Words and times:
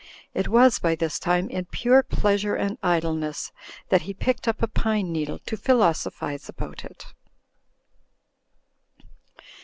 It 0.33 0.47
wfis, 0.47 0.81
by 0.81 0.95
this 0.95 1.19
time, 1.19 1.47
in 1.51 1.65
pure 1.65 2.01
pleasure 2.01 2.55
and 2.55 2.79
idleness 2.81 3.51
that 3.89 4.01
he 4.01 4.15
picked 4.15 4.47
up 4.47 4.63
a 4.63 4.67
pine 4.67 5.11
needle 5.11 5.37
to 5.45 5.55
philosophise 5.55 6.49
about 6.49 6.83
it. 6.83 7.13